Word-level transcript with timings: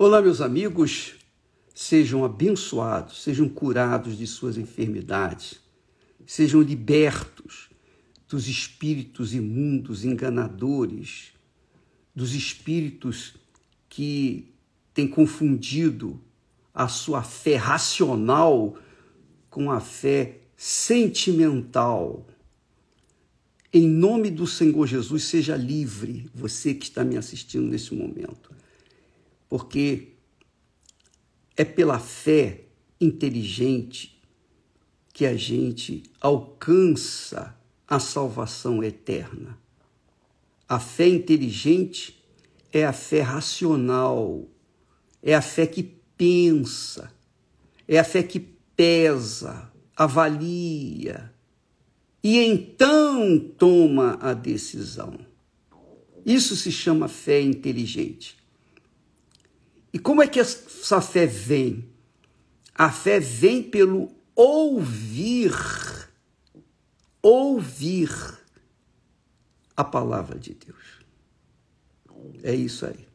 Olá, 0.00 0.22
meus 0.22 0.40
amigos, 0.40 1.16
sejam 1.74 2.24
abençoados, 2.24 3.20
sejam 3.20 3.48
curados 3.48 4.16
de 4.16 4.28
suas 4.28 4.56
enfermidades, 4.56 5.58
sejam 6.24 6.60
libertos 6.62 7.68
dos 8.28 8.46
espíritos 8.46 9.34
imundos, 9.34 10.04
enganadores, 10.04 11.32
dos 12.14 12.32
espíritos 12.32 13.34
que 13.88 14.54
têm 14.94 15.08
confundido 15.08 16.20
a 16.72 16.86
sua 16.86 17.24
fé 17.24 17.56
racional 17.56 18.78
com 19.50 19.68
a 19.68 19.80
fé 19.80 20.42
sentimental. 20.56 22.24
Em 23.72 23.88
nome 23.88 24.30
do 24.30 24.46
Senhor 24.46 24.86
Jesus, 24.86 25.24
seja 25.24 25.56
livre, 25.56 26.30
você 26.32 26.72
que 26.72 26.84
está 26.84 27.02
me 27.02 27.16
assistindo 27.16 27.66
nesse 27.66 27.92
momento 27.92 28.57
porque 29.48 30.14
é 31.56 31.64
pela 31.64 31.98
fé 31.98 32.64
inteligente 33.00 34.20
que 35.12 35.26
a 35.26 35.36
gente 35.36 36.02
alcança 36.20 37.56
a 37.86 37.98
salvação 37.98 38.82
eterna. 38.84 39.58
A 40.68 40.78
fé 40.78 41.08
inteligente 41.08 42.22
é 42.72 42.84
a 42.84 42.92
fé 42.92 43.22
racional, 43.22 44.46
é 45.22 45.34
a 45.34 45.42
fé 45.42 45.66
que 45.66 45.82
pensa, 46.16 47.12
é 47.86 47.98
a 47.98 48.04
fé 48.04 48.22
que 48.22 48.38
pesa, 48.38 49.72
avalia 49.96 51.32
e 52.22 52.38
então 52.38 53.38
toma 53.56 54.18
a 54.20 54.34
decisão. 54.34 55.18
Isso 56.26 56.56
se 56.56 56.70
chama 56.70 57.08
fé 57.08 57.40
inteligente. 57.40 58.36
E 59.92 59.98
como 59.98 60.22
é 60.22 60.28
que 60.28 60.38
essa 60.38 61.00
fé 61.00 61.26
vem? 61.26 61.88
A 62.74 62.92
fé 62.92 63.18
vem 63.18 63.62
pelo 63.62 64.10
ouvir, 64.34 65.52
ouvir 67.22 68.10
a 69.76 69.84
palavra 69.84 70.38
de 70.38 70.54
Deus. 70.54 70.98
É 72.42 72.54
isso 72.54 72.86
aí. 72.86 73.08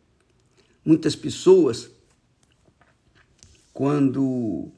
Muitas 0.83 1.15
pessoas, 1.15 1.89
quando, 3.71 4.69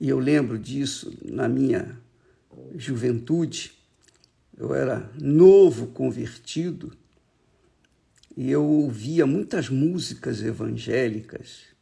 e 0.00 0.08
eu 0.08 0.18
lembro 0.18 0.58
disso 0.58 1.12
na 1.24 1.48
minha 1.48 2.00
juventude, 2.76 3.72
eu 4.56 4.74
era 4.74 5.10
novo 5.20 5.88
convertido, 5.88 6.96
e 8.36 8.50
eu 8.50 8.64
ouvia 8.64 9.26
muitas 9.26 9.68
músicas 9.68 10.42
evangélicas 10.42 11.74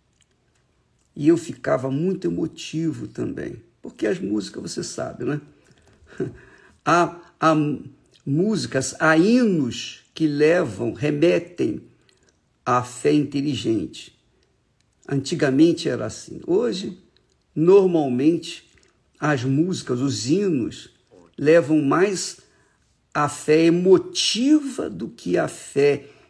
e 1.15 1.29
eu 1.29 1.37
ficava 1.37 1.91
muito 1.91 2.27
emotivo 2.27 3.07
também, 3.07 3.63
porque 3.81 4.07
as 4.07 4.19
músicas 4.19 4.63
você 4.63 4.83
sabe, 4.83 5.25
né? 5.25 5.41
Há, 6.85 7.17
há 7.39 7.55
músicas, 8.27 8.97
há 8.99 9.17
hinos 9.17 10.01
que 10.13 10.27
levam, 10.27 10.93
remetem 10.93 11.81
à 12.67 12.83
fé 12.83 13.13
inteligente. 13.13 14.19
Antigamente 15.09 15.89
era 15.89 16.07
assim. 16.07 16.41
Hoje, 16.45 16.99
normalmente, 17.55 18.69
as 19.21 19.45
músicas, 19.45 20.01
os 20.01 20.29
hinos, 20.29 20.91
levam 21.39 21.81
mais 21.81 22.39
à 23.15 23.29
fé 23.29 23.63
emotiva 23.67 24.91
do 24.91 25.09
que 25.09 25.39
à 25.39 25.47
fé 25.47 25.99
inteligente. 25.99 26.22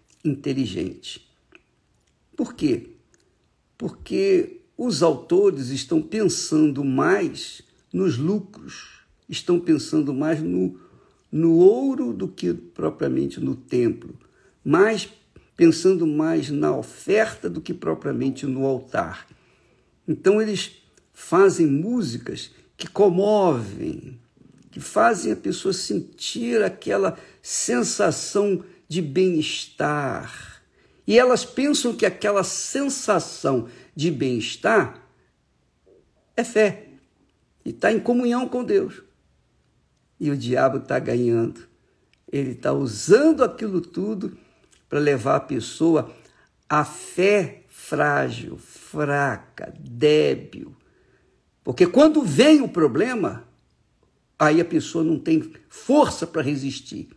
Por 2.37 2.55
quê? 2.55 2.91
Porque 3.77 4.61
os 4.77 5.03
autores 5.03 5.69
estão 5.69 6.01
pensando 6.01 6.85
mais 6.85 7.63
nos 7.93 8.17
lucros, 8.17 9.01
estão 9.29 9.61
pensando 9.61 10.15
mais 10.15 10.41
no, 10.41 10.79
no 11.31 11.57
ouro 11.57 12.13
do 12.13 12.29
que 12.29 12.53
propriamente 12.55 13.41
no 13.41 13.55
templo, 13.55 14.15
mais 14.65 15.09
pensando 15.57 16.07
mais 16.07 16.51
na 16.51 16.77
oferta 16.77 17.49
do 17.49 17.61
que 17.61 17.75
propriamente 17.75 18.47
no 18.47 18.65
altar. 18.65 19.27
Então 20.07 20.41
eles 20.41 20.83
fazem 21.13 21.67
músicas 21.67 22.51
que 22.77 22.89
comovem, 22.89 24.19
que 24.71 24.81
fazem 24.81 25.33
a 25.33 25.37
pessoa 25.37 25.73
sentir 25.73 26.63
aquela 26.63 27.19
sensação 27.41 28.65
de 28.93 29.01
bem-estar. 29.01 30.63
E 31.07 31.19
elas 31.19 31.47
pensam 31.47 31.97
que 31.97 32.05
aquela 32.05 32.45
sensação 32.45 33.67
de 33.97 34.11
bem-estar 34.11 35.03
é 36.37 36.45
fé 36.45 36.89
e 37.65 37.71
está 37.71 37.91
em 37.91 37.99
comunhão 37.99 38.47
com 38.47 38.63
Deus. 38.63 39.03
E 40.21 40.31
o 40.31 40.37
diabo 40.37 40.77
está 40.77 40.99
ganhando. 40.99 41.67
Ele 42.31 42.51
está 42.51 42.75
usando 42.75 43.43
aquilo 43.43 43.81
tudo 43.81 44.37
para 44.91 44.99
levar 44.99 45.37
a 45.37 45.41
pessoa 45.41 46.15
à 46.69 46.85
fé 46.85 47.63
frágil, 47.69 48.59
fraca, 48.59 49.73
débil. 49.81 50.77
Porque 51.65 51.87
quando 51.87 52.21
vem 52.21 52.61
o 52.61 52.69
problema, 52.69 53.49
aí 54.39 54.61
a 54.61 54.65
pessoa 54.67 55.03
não 55.03 55.19
tem 55.19 55.51
força 55.71 56.27
para 56.27 56.43
resistir. 56.43 57.09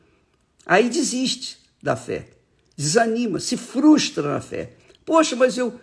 Aí 0.66 0.90
desiste 0.90 1.65
da 1.86 1.96
fé. 1.96 2.30
Desanima, 2.76 3.40
se 3.40 3.56
frustra 3.56 4.34
na 4.34 4.42
fé. 4.42 4.74
Poxa, 5.06 5.36
mas 5.36 5.56
eu 5.56 5.80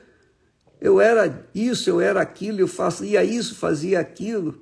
eu 0.80 1.00
era 1.00 1.48
isso, 1.54 1.88
eu 1.88 2.00
era 2.00 2.20
aquilo, 2.20 2.58
eu 2.58 2.66
fazia 2.66 3.22
isso, 3.22 3.54
fazia 3.54 4.00
aquilo. 4.00 4.60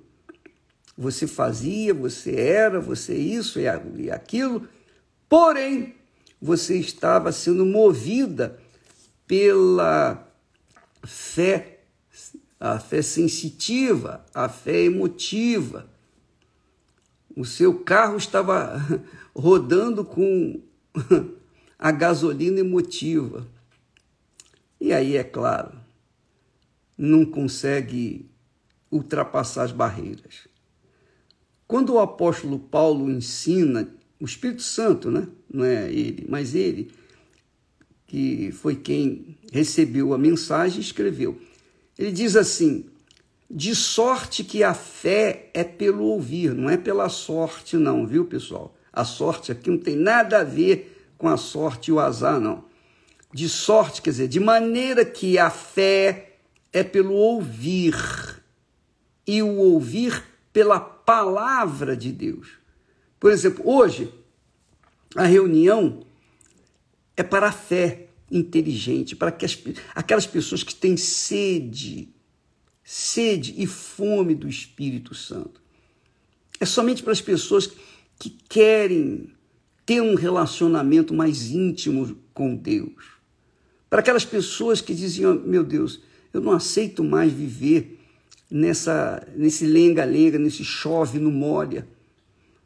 Você 0.98 1.26
fazia, 1.26 1.94
você 1.94 2.34
era, 2.36 2.78
você 2.78 3.14
isso 3.14 3.58
e 3.58 4.10
aquilo. 4.10 4.68
Porém, 5.30 5.94
você 6.38 6.76
estava 6.76 7.32
sendo 7.32 7.64
movida 7.64 8.58
pela 9.26 10.30
fé, 11.02 11.78
a 12.60 12.78
fé 12.78 13.00
sensitiva, 13.00 14.22
a 14.34 14.46
fé 14.46 14.82
emotiva. 14.82 15.88
O 17.34 17.46
seu 17.46 17.78
carro 17.78 18.18
estava 18.18 18.78
rodando 19.34 20.04
com 20.04 20.60
a 21.78 21.90
gasolina 21.90 22.60
emotiva. 22.60 23.46
E 24.80 24.92
aí, 24.92 25.16
é 25.16 25.24
claro, 25.24 25.72
não 26.96 27.24
consegue 27.24 28.30
ultrapassar 28.90 29.64
as 29.64 29.72
barreiras. 29.72 30.48
Quando 31.66 31.94
o 31.94 32.00
apóstolo 32.00 32.58
Paulo 32.58 33.10
ensina, 33.10 33.88
o 34.18 34.24
Espírito 34.24 34.62
Santo, 34.62 35.10
né? 35.10 35.28
não 35.52 35.64
é 35.64 35.92
ele, 35.92 36.26
mas 36.28 36.54
ele, 36.54 36.90
que 38.06 38.50
foi 38.52 38.74
quem 38.74 39.38
recebeu 39.52 40.12
a 40.12 40.18
mensagem, 40.18 40.80
escreveu. 40.80 41.40
Ele 41.96 42.10
diz 42.10 42.34
assim: 42.34 42.86
de 43.48 43.74
sorte 43.74 44.42
que 44.42 44.62
a 44.64 44.74
fé 44.74 45.50
é 45.54 45.62
pelo 45.62 46.04
ouvir, 46.04 46.54
não 46.54 46.68
é 46.68 46.76
pela 46.76 47.08
sorte, 47.08 47.76
não, 47.76 48.06
viu, 48.06 48.24
pessoal? 48.24 48.76
A 48.92 49.04
sorte 49.04 49.52
aqui 49.52 49.70
não 49.70 49.78
tem 49.78 49.96
nada 49.96 50.40
a 50.40 50.44
ver 50.44 51.12
com 51.16 51.28
a 51.28 51.36
sorte 51.36 51.90
e 51.90 51.92
o 51.92 52.00
azar, 52.00 52.40
não. 52.40 52.64
De 53.32 53.48
sorte, 53.48 54.02
quer 54.02 54.10
dizer, 54.10 54.28
de 54.28 54.40
maneira 54.40 55.04
que 55.04 55.38
a 55.38 55.50
fé 55.50 56.38
é 56.72 56.82
pelo 56.82 57.14
ouvir, 57.14 57.94
e 59.26 59.42
o 59.42 59.56
ouvir 59.58 60.24
pela 60.52 60.80
palavra 60.80 61.96
de 61.96 62.10
Deus. 62.10 62.48
Por 63.18 63.30
exemplo, 63.30 63.62
hoje, 63.68 64.12
a 65.14 65.24
reunião 65.24 66.04
é 67.16 67.22
para 67.22 67.48
a 67.48 67.52
fé 67.52 68.08
inteligente, 68.30 69.14
para 69.14 69.30
que 69.30 69.44
as, 69.44 69.56
aquelas 69.94 70.26
pessoas 70.26 70.62
que 70.62 70.74
têm 70.74 70.96
sede, 70.96 72.08
sede 72.82 73.54
e 73.56 73.66
fome 73.66 74.34
do 74.34 74.48
Espírito 74.48 75.14
Santo. 75.14 75.60
É 76.58 76.66
somente 76.66 77.02
para 77.02 77.12
as 77.12 77.20
pessoas 77.20 77.70
que 78.20 78.28
querem 78.50 79.32
ter 79.86 80.02
um 80.02 80.14
relacionamento 80.14 81.14
mais 81.14 81.50
íntimo 81.50 82.18
com 82.34 82.54
Deus. 82.54 83.18
Para 83.88 84.00
aquelas 84.00 84.26
pessoas 84.26 84.82
que 84.82 84.94
diziam: 84.94 85.34
meu 85.34 85.64
Deus, 85.64 86.00
eu 86.32 86.40
não 86.40 86.52
aceito 86.52 87.02
mais 87.02 87.32
viver 87.32 87.98
nessa 88.50 89.26
nesse 89.34 89.66
lenga-lenga, 89.66 90.38
nesse 90.38 90.62
chove 90.62 91.18
no 91.18 91.32
molha. 91.32 91.88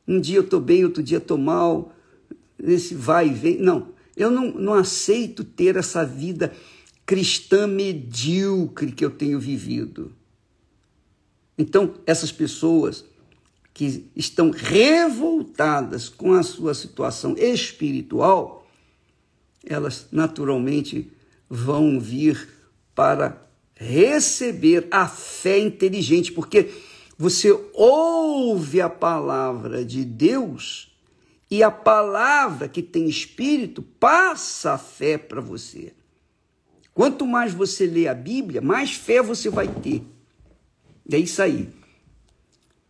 Um 0.06 0.20
dia 0.20 0.36
eu 0.36 0.42
estou 0.42 0.60
bem, 0.60 0.84
outro 0.84 1.02
dia 1.02 1.18
estou 1.18 1.38
mal, 1.38 1.94
nesse 2.58 2.94
vai 2.96 3.28
e 3.28 3.32
vem. 3.32 3.58
Não, 3.58 3.88
eu 4.16 4.30
não, 4.30 4.50
não 4.50 4.74
aceito 4.74 5.44
ter 5.44 5.76
essa 5.76 6.04
vida 6.04 6.52
cristã 7.06 7.66
medíocre 7.68 8.90
que 8.90 9.04
eu 9.04 9.10
tenho 9.10 9.38
vivido. 9.38 10.12
Então, 11.56 11.94
essas 12.04 12.32
pessoas 12.32 13.04
que 13.75 14.09
estão 14.15 14.53
revoltadas 14.53 16.09
com 16.09 16.32
a 16.32 16.44
sua 16.44 16.75
situação 16.75 17.35
espiritual, 17.37 18.65
elas 19.67 20.06
naturalmente 20.12 21.11
vão 21.50 21.99
vir 21.99 22.49
para 22.94 23.44
receber 23.75 24.87
a 24.93 25.09
fé 25.09 25.59
inteligente, 25.59 26.31
porque 26.31 26.71
você 27.19 27.50
ouve 27.75 28.81
a 28.81 28.88
palavra 28.88 29.85
de 29.85 30.05
Deus 30.05 30.93
e 31.50 31.61
a 31.61 31.71
palavra 31.71 32.69
que 32.69 32.82
tem 32.82 33.09
espírito 33.09 33.82
passa 33.82 34.75
a 34.75 34.79
fé 34.79 35.19
para 35.19 35.41
você. 35.41 35.93
Quanto 36.94 37.26
mais 37.26 37.53
você 37.53 37.87
lê 37.87 38.06
a 38.06 38.15
Bíblia, 38.15 38.61
mais 38.61 38.93
fé 38.93 39.21
você 39.21 39.50
vai 39.50 39.67
ter. 39.67 40.05
É 41.11 41.19
isso 41.19 41.43
aí. 41.43 41.69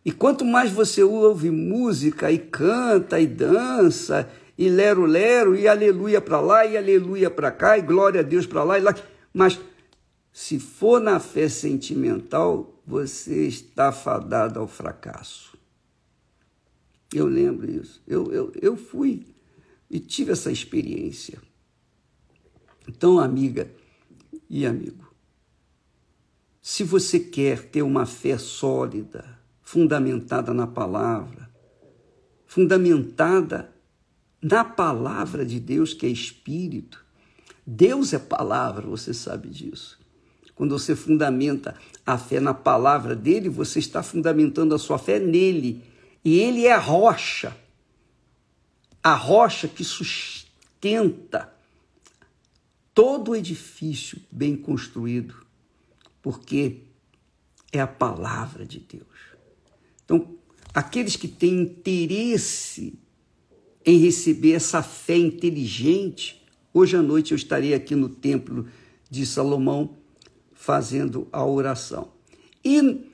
E 0.05 0.11
quanto 0.11 0.45
mais 0.45 0.71
você 0.71 1.03
ouve 1.03 1.49
música 1.49 2.31
e 2.31 2.37
canta 2.37 3.19
e 3.19 3.25
dança 3.25 4.29
e 4.55 4.69
lero-lero 4.69 5.55
e 5.55 5.67
aleluia 5.67 6.21
para 6.21 6.39
lá 6.39 6.63
e 6.63 6.77
aleluia 6.77 7.31
para 7.31 7.51
cá 7.51 7.75
e 7.75 7.81
glória 7.81 8.21
a 8.21 8.23
Deus 8.23 8.45
para 8.45 8.63
lá 8.63 8.77
e 8.77 8.81
lá, 8.83 8.95
mas 9.33 9.59
se 10.31 10.59
for 10.59 11.01
na 11.01 11.19
fé 11.19 11.49
sentimental, 11.49 12.79
você 12.85 13.47
está 13.47 13.91
fadado 13.91 14.59
ao 14.59 14.67
fracasso. 14.67 15.57
Eu 17.13 17.25
lembro 17.25 17.71
isso. 17.71 18.01
Eu, 18.05 18.31
eu, 18.31 18.51
eu 18.61 18.77
fui 18.77 19.25
e 19.89 19.99
tive 19.99 20.33
essa 20.33 20.51
experiência. 20.51 21.41
Então, 22.87 23.17
amiga 23.17 23.71
e 24.49 24.65
amigo, 24.65 25.11
se 26.61 26.83
você 26.83 27.19
quer 27.19 27.63
ter 27.69 27.81
uma 27.81 28.05
fé 28.05 28.37
sólida, 28.37 29.39
fundamentada 29.65 30.53
na 30.53 30.67
palavra, 30.67 31.49
fundamentada 32.45 33.73
na 34.41 34.63
palavra 34.63 35.43
de 35.43 35.59
Deus, 35.59 35.91
que 35.91 36.05
é 36.05 36.09
Espírito, 36.09 37.03
Deus 37.65 38.13
é 38.13 38.19
palavra, 38.19 38.85
você 38.85 39.11
sabe 39.11 39.49
disso. 39.49 39.99
Quando 40.53 40.77
você 40.77 40.95
fundamenta 40.95 41.75
a 42.05 42.15
fé 42.15 42.39
na 42.39 42.53
palavra 42.53 43.15
dele, 43.15 43.49
você 43.49 43.79
está 43.79 44.03
fundamentando 44.03 44.75
a 44.75 44.79
sua 44.79 44.99
fé 44.99 45.19
nele. 45.19 45.83
E 46.23 46.39
ele 46.39 46.65
é 46.65 46.71
a 46.71 46.77
rocha. 46.77 47.57
A 49.03 49.15
rocha 49.15 49.67
que 49.67 49.83
sustenta 49.83 51.51
todo 52.93 53.31
o 53.31 53.35
edifício 53.35 54.21
bem 54.31 54.55
construído, 54.55 55.35
porque 56.21 56.83
é 57.73 57.81
a 57.81 57.87
palavra 57.87 58.65
de 58.65 58.79
Deus. 58.79 59.34
Então, 60.05 60.37
aqueles 60.73 61.15
que 61.15 61.27
têm 61.27 61.61
interesse 61.61 62.97
em 63.85 63.97
receber 63.97 64.53
essa 64.53 64.81
fé 64.81 65.17
inteligente, 65.17 66.43
hoje 66.73 66.95
à 66.95 67.01
noite 67.01 67.31
eu 67.31 67.35
estarei 67.35 67.73
aqui 67.73 67.95
no 67.95 68.07
templo 68.07 68.67
de 69.09 69.25
Salomão 69.25 69.97
fazendo 70.53 71.27
a 71.31 71.45
oração. 71.45 72.11
E 72.63 73.09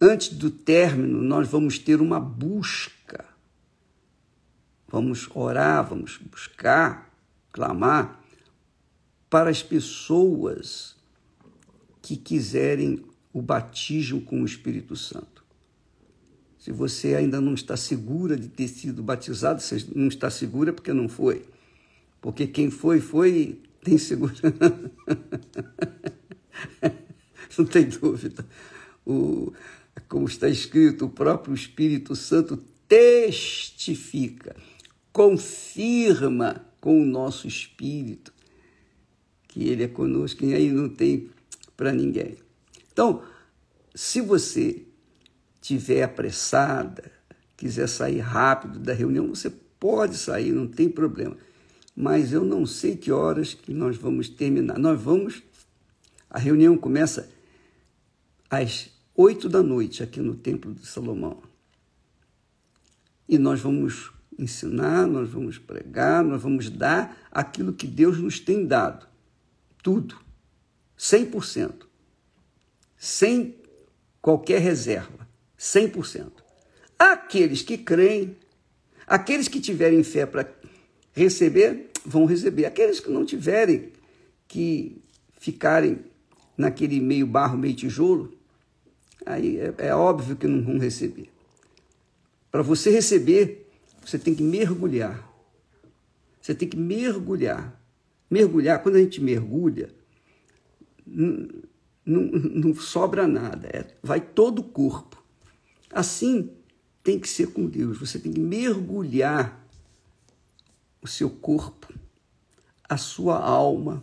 antes 0.00 0.30
do 0.30 0.50
término, 0.50 1.20
nós 1.20 1.48
vamos 1.48 1.78
ter 1.78 2.00
uma 2.00 2.18
busca. 2.18 3.26
Vamos 4.88 5.28
orar, 5.34 5.86
vamos 5.88 6.16
buscar, 6.16 7.14
clamar 7.52 8.20
para 9.28 9.50
as 9.50 9.62
pessoas 9.62 10.96
que 12.02 12.16
quiserem 12.16 13.04
o 13.32 13.40
batismo 13.40 14.20
com 14.22 14.42
o 14.42 14.46
Espírito 14.46 14.96
Santo. 14.96 15.39
Se 16.60 16.70
você 16.70 17.14
ainda 17.14 17.40
não 17.40 17.54
está 17.54 17.74
segura 17.74 18.36
de 18.36 18.46
ter 18.46 18.68
sido 18.68 19.02
batizado, 19.02 19.62
você 19.62 19.82
não 19.94 20.08
está 20.08 20.30
segura 20.30 20.74
porque 20.74 20.92
não 20.92 21.08
foi. 21.08 21.42
Porque 22.20 22.46
quem 22.46 22.70
foi, 22.70 23.00
foi, 23.00 23.58
tem 23.82 23.96
segurança. 23.96 24.52
não 27.56 27.64
tem 27.64 27.88
dúvida. 27.88 28.46
O, 29.06 29.54
como 30.06 30.26
está 30.26 30.50
escrito, 30.50 31.06
o 31.06 31.10
próprio 31.10 31.54
Espírito 31.54 32.14
Santo 32.14 32.58
testifica, 32.86 34.54
confirma 35.10 36.62
com 36.78 37.00
o 37.00 37.06
nosso 37.06 37.48
espírito 37.48 38.34
que 39.48 39.66
ele 39.66 39.84
é 39.84 39.88
conosco 39.88 40.44
e 40.44 40.52
aí 40.52 40.70
não 40.70 40.90
tem 40.90 41.30
para 41.74 41.90
ninguém. 41.90 42.36
Então, 42.92 43.22
se 43.94 44.20
você 44.20 44.84
tiver 45.60 46.02
apressada, 46.02 47.10
quiser 47.56 47.88
sair 47.88 48.20
rápido 48.20 48.78
da 48.78 48.92
reunião, 48.92 49.28
você 49.28 49.50
pode 49.78 50.16
sair, 50.16 50.52
não 50.52 50.66
tem 50.66 50.88
problema. 50.88 51.36
Mas 51.94 52.32
eu 52.32 52.44
não 52.44 52.64
sei 52.64 52.96
que 52.96 53.12
horas 53.12 53.52
que 53.54 53.74
nós 53.74 53.96
vamos 53.96 54.28
terminar. 54.28 54.78
Nós 54.78 55.00
vamos 55.00 55.42
a 56.30 56.38
reunião 56.38 56.78
começa 56.78 57.28
às 58.48 58.88
oito 59.16 59.48
da 59.48 59.62
noite 59.62 60.00
aqui 60.00 60.20
no 60.20 60.36
Templo 60.36 60.72
de 60.72 60.86
Salomão. 60.86 61.42
E 63.28 63.36
nós 63.36 63.60
vamos 63.60 64.12
ensinar, 64.38 65.08
nós 65.08 65.28
vamos 65.28 65.58
pregar, 65.58 66.24
nós 66.24 66.40
vamos 66.40 66.70
dar 66.70 67.16
aquilo 67.32 67.72
que 67.72 67.86
Deus 67.86 68.18
nos 68.18 68.38
tem 68.38 68.64
dado. 68.64 69.06
Tudo. 69.82 70.16
100%. 70.96 71.86
Sem 72.96 73.56
qualquer 74.22 74.60
reserva. 74.60 75.28
100%. 75.60 76.32
Aqueles 76.98 77.60
que 77.60 77.76
creem, 77.76 78.34
aqueles 79.06 79.46
que 79.46 79.60
tiverem 79.60 80.02
fé 80.02 80.24
para 80.24 80.50
receber, 81.12 81.90
vão 82.04 82.24
receber. 82.24 82.64
Aqueles 82.64 82.98
que 82.98 83.10
não 83.10 83.26
tiverem, 83.26 83.92
que 84.48 85.02
ficarem 85.38 85.98
naquele 86.56 86.98
meio 86.98 87.26
barro, 87.26 87.58
meio 87.58 87.74
tijolo, 87.74 88.32
aí 89.26 89.58
é, 89.58 89.74
é 89.78 89.94
óbvio 89.94 90.34
que 90.34 90.46
não 90.46 90.62
vão 90.64 90.78
receber. 90.78 91.30
Para 92.50 92.62
você 92.62 92.90
receber, 92.90 93.70
você 94.04 94.18
tem 94.18 94.34
que 94.34 94.42
mergulhar. 94.42 95.30
Você 96.40 96.54
tem 96.54 96.68
que 96.68 96.76
mergulhar. 96.76 97.78
Mergulhar, 98.30 98.82
quando 98.82 98.96
a 98.96 99.00
gente 99.00 99.20
mergulha, 99.20 99.90
não, 101.06 101.48
não, 102.04 102.22
não 102.22 102.74
sobra 102.74 103.26
nada, 103.26 103.68
é, 103.68 103.84
vai 104.02 104.20
todo 104.20 104.60
o 104.60 104.64
corpo. 104.64 105.19
Assim 105.92 106.50
tem 107.02 107.18
que 107.18 107.28
ser 107.28 107.48
com 107.48 107.66
Deus. 107.66 107.98
Você 107.98 108.18
tem 108.18 108.32
que 108.32 108.40
mergulhar 108.40 109.66
o 111.02 111.08
seu 111.08 111.30
corpo, 111.30 111.92
a 112.88 112.96
sua 112.96 113.38
alma, 113.38 114.02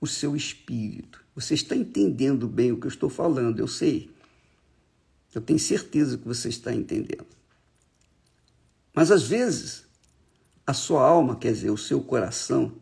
o 0.00 0.06
seu 0.06 0.36
espírito. 0.36 1.24
Você 1.34 1.54
está 1.54 1.76
entendendo 1.76 2.48
bem 2.48 2.72
o 2.72 2.80
que 2.80 2.86
eu 2.86 2.90
estou 2.90 3.08
falando, 3.08 3.60
eu 3.60 3.68
sei. 3.68 4.10
Eu 5.34 5.40
tenho 5.40 5.58
certeza 5.58 6.16
que 6.16 6.26
você 6.26 6.48
está 6.48 6.74
entendendo. 6.74 7.26
Mas 8.94 9.10
às 9.10 9.24
vezes, 9.24 9.84
a 10.66 10.72
sua 10.72 11.06
alma, 11.06 11.36
quer 11.36 11.52
dizer, 11.52 11.70
o 11.70 11.76
seu 11.76 12.00
coração, 12.00 12.72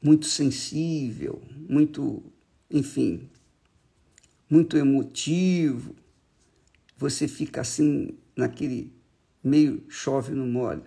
muito 0.00 0.26
sensível, 0.26 1.42
muito, 1.68 2.22
enfim, 2.70 3.28
muito 4.48 4.76
emotivo, 4.76 5.96
você 6.98 7.26
fica 7.26 7.62
assim, 7.62 8.18
naquele 8.36 8.92
meio 9.42 9.84
chove 9.88 10.34
no 10.34 10.46
mole. 10.46 10.82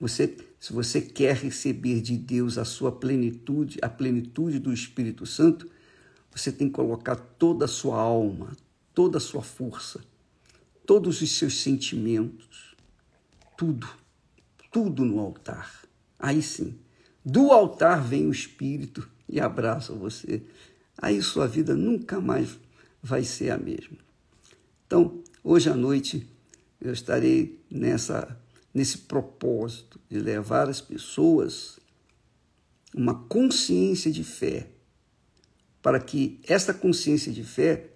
Você 0.00 0.36
se 0.66 0.72
você 0.72 1.00
quer 1.00 1.36
receber 1.36 2.00
de 2.00 2.16
Deus 2.16 2.58
a 2.58 2.64
sua 2.64 2.90
plenitude, 2.90 3.78
a 3.82 3.88
plenitude 3.88 4.58
do 4.58 4.72
Espírito 4.72 5.24
Santo, 5.24 5.70
você 6.28 6.50
tem 6.50 6.66
que 6.66 6.74
colocar 6.74 7.14
toda 7.14 7.66
a 7.66 7.68
sua 7.68 8.00
alma, 8.00 8.56
toda 8.92 9.18
a 9.18 9.20
sua 9.20 9.42
força, 9.42 10.02
todos 10.84 11.20
os 11.22 11.30
seus 11.30 11.60
sentimentos, 11.60 12.74
tudo, 13.56 13.88
tudo 14.72 15.04
no 15.04 15.20
altar. 15.20 15.82
Aí 16.18 16.42
sim, 16.42 16.76
do 17.24 17.52
altar 17.52 18.02
vem 18.02 18.26
o 18.26 18.32
Espírito 18.32 19.08
e 19.28 19.38
abraça 19.38 19.92
você. 19.92 20.42
Aí 20.98 21.22
sua 21.22 21.46
vida 21.46 21.76
nunca 21.76 22.20
mais 22.20 22.58
vai 23.02 23.22
ser 23.22 23.50
a 23.50 23.58
mesma. 23.58 24.05
Então, 24.86 25.22
hoje 25.42 25.68
à 25.68 25.74
noite 25.74 26.26
eu 26.80 26.92
estarei 26.92 27.60
nessa 27.70 28.38
nesse 28.72 28.98
propósito 28.98 29.98
de 30.06 30.18
levar 30.18 30.68
as 30.68 30.82
pessoas 30.82 31.80
uma 32.94 33.24
consciência 33.24 34.12
de 34.12 34.22
fé, 34.22 34.68
para 35.80 35.98
que 35.98 36.38
esta 36.46 36.74
consciência 36.74 37.32
de 37.32 37.42
fé 37.42 37.88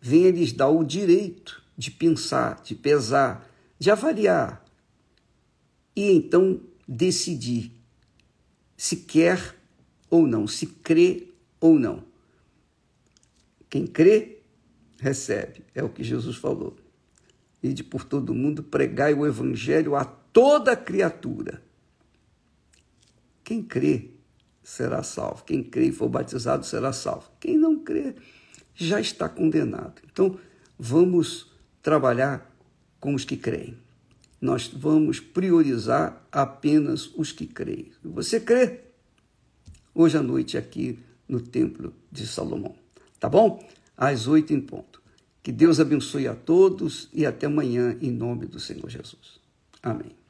venha 0.00 0.32
lhes 0.32 0.52
dar 0.52 0.70
o 0.70 0.82
direito 0.82 1.62
de 1.76 1.88
pensar, 1.88 2.60
de 2.62 2.74
pesar, 2.74 3.48
de 3.78 3.92
avaliar 3.92 4.64
e 5.94 6.10
então 6.10 6.60
decidir 6.86 7.70
se 8.76 8.96
quer 8.96 9.56
ou 10.10 10.26
não, 10.26 10.48
se 10.48 10.66
crê 10.66 11.28
ou 11.60 11.78
não. 11.78 12.04
Quem 13.70 13.86
crê, 13.86 14.42
recebe, 14.98 15.64
é 15.74 15.82
o 15.82 15.88
que 15.88 16.02
Jesus 16.02 16.36
falou. 16.36 16.76
Ide 17.62 17.82
por 17.82 18.04
todo 18.04 18.34
mundo, 18.34 18.62
pregai 18.62 19.14
o 19.14 19.26
evangelho 19.26 19.96
a 19.96 20.04
toda 20.04 20.76
criatura. 20.76 21.62
Quem 23.42 23.62
crê 23.62 24.10
será 24.62 25.02
salvo. 25.02 25.44
Quem 25.44 25.62
crê 25.62 25.86
e 25.86 25.92
for 25.92 26.08
batizado 26.08 26.64
será 26.64 26.92
salvo. 26.92 27.30
Quem 27.38 27.56
não 27.56 27.78
crê 27.78 28.14
já 28.74 29.00
está 29.00 29.28
condenado. 29.28 30.02
Então, 30.10 30.38
vamos 30.78 31.52
trabalhar 31.82 32.50
com 32.98 33.14
os 33.14 33.24
que 33.24 33.36
creem. 33.36 33.76
Nós 34.40 34.68
vamos 34.68 35.20
priorizar 35.20 36.26
apenas 36.32 37.06
os 37.16 37.32
que 37.32 37.46
creem. 37.46 37.92
Você 38.02 38.40
crê? 38.40 38.80
Hoje 39.94 40.18
à 40.18 40.22
noite 40.22 40.58
aqui 40.58 40.98
no 41.28 41.40
Templo 41.40 41.94
de 42.10 42.26
Salomão. 42.26 42.74
Tá 43.20 43.28
bom? 43.28 43.62
Às 43.96 44.26
oito 44.26 44.52
em 44.52 44.60
ponto. 44.60 45.02
Que 45.42 45.52
Deus 45.52 45.78
abençoe 45.78 46.26
a 46.26 46.34
todos 46.34 47.08
e 47.12 47.26
até 47.26 47.46
amanhã, 47.46 47.96
em 48.00 48.10
nome 48.10 48.46
do 48.46 48.58
Senhor 48.58 48.88
Jesus. 48.88 49.38
Amém. 49.82 50.23